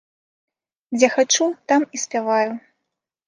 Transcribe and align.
Дзе 0.97 1.09
хачу, 1.17 1.45
там 1.71 1.81
і 1.97 2.03
спяваю. 2.07 2.49